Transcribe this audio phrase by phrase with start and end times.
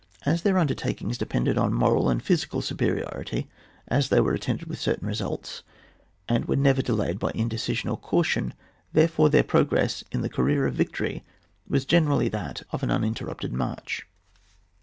[0.25, 3.47] As their undertak ings depended on moral and physical superiority,
[3.87, 5.61] as they were attended with certain results,
[6.27, 8.55] and were never delayed by indecision or caution,
[8.93, 11.23] therefore their progress in the career of victory
[11.69, 14.07] was generally that of an uninterrupted march.